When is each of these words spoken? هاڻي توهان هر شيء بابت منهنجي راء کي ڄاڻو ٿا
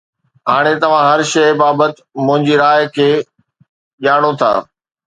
هاڻي 0.51 0.71
توهان 0.83 1.05
هر 1.09 1.21
شيء 1.33 1.53
بابت 1.61 1.95
منهنجي 2.25 2.55
راء 2.65 2.81
کي 2.97 3.09
ڄاڻو 4.05 4.35
ٿا 4.43 4.53